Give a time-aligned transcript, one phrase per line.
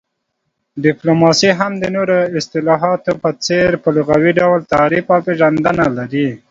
[0.85, 6.27] ډيپلوماسي هم د نورو اصطلاحاتو په څير په لغوي ډول تعريف او پيژندنه لري